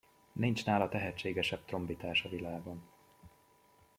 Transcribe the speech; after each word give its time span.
Nincs 0.31 0.65
nála 0.65 0.89
tehetségesebb 0.89 1.65
trombitás 1.65 2.25
a 2.25 2.29
világon! 2.29 2.83